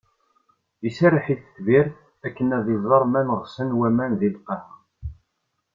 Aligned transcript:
Iserreḥ 0.87 1.25
i 1.33 1.35
tetbirt 1.41 1.97
akken 2.27 2.49
ad 2.57 2.67
iẓer 2.75 3.03
ma 3.11 3.21
neɣsen 3.27 3.75
waman 3.77 4.11
di 4.19 4.29
lqaɛa. 4.35 4.73